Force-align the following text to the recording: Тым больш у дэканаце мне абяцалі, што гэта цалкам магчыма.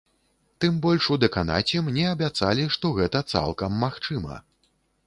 Тым 0.63 0.79
больш 0.85 1.09
у 1.17 1.17
дэканаце 1.25 1.83
мне 1.91 2.09
абяцалі, 2.15 2.67
што 2.79 2.95
гэта 2.99 3.25
цалкам 3.37 3.79
магчыма. 3.87 4.43